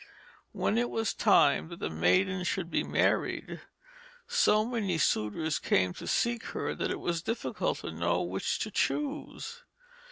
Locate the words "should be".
2.43-2.83